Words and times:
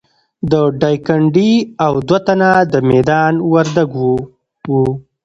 د 0.51 0.53
ډایکنډي 0.81 1.51
او 1.85 1.93
دوه 2.07 2.19
تنه 2.27 2.49
د 2.73 2.75
میدان 2.89 3.33
وردګو 3.51 4.11
وو. 4.71 4.87